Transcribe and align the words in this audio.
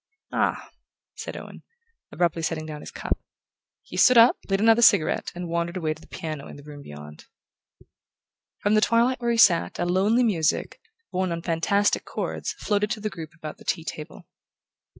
"Ah," 0.33 0.71
said 1.13 1.37
Owen, 1.37 1.61
abruptly 2.11 2.41
setting 2.41 2.65
down 2.65 2.81
his 2.81 2.89
cup. 2.89 3.19
He 3.83 3.97
stood 3.97 4.17
up, 4.17 4.35
lit 4.49 4.59
another 4.59 4.81
cigarette, 4.81 5.31
and 5.35 5.47
wandered 5.47 5.77
away 5.77 5.93
to 5.93 6.01
the 6.01 6.07
piano 6.07 6.47
in 6.47 6.55
the 6.55 6.63
room 6.63 6.81
beyond. 6.81 7.25
From 8.57 8.73
the 8.73 8.81
twilight 8.81 9.21
where 9.21 9.29
he 9.29 9.37
sat 9.37 9.77
a 9.77 9.85
lonely 9.85 10.23
music, 10.23 10.79
borne 11.11 11.31
on 11.31 11.43
fantastic 11.43 12.03
chords, 12.03 12.53
floated 12.53 12.89
to 12.89 12.99
the 12.99 13.11
group 13.11 13.35
about 13.35 13.59
the 13.59 13.63
tea 13.63 13.83
table. 13.83 14.25